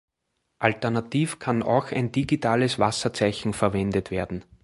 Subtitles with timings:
[0.57, 4.43] Alternativ kann auch ein digitales Wasserzeichen verwendet werden.